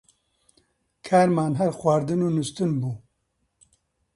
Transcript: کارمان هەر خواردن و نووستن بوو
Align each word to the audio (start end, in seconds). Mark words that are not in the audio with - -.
کارمان 1.07 1.53
هەر 1.59 1.71
خواردن 1.79 2.19
و 2.21 2.29
نووستن 2.35 2.71
بوو 2.81 2.93